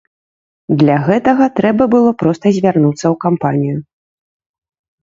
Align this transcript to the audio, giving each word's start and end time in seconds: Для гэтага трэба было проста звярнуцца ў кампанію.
Для 0.79 0.95
гэтага 1.09 1.45
трэба 1.61 1.83
было 1.97 2.15
проста 2.25 2.45
звярнуцца 2.57 3.05
ў 3.13 3.25
кампанію. 3.29 3.77